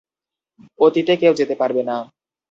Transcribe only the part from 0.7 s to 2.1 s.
অতীতে কেউ যেতে পারবে না।